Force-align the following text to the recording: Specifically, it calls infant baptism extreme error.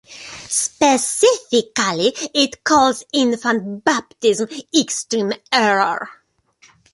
Specifically, 0.03 1.67
it 2.33 2.63
calls 2.63 3.03
infant 3.13 3.83
baptism 3.85 4.47
extreme 4.75 5.31
error. 5.51 6.09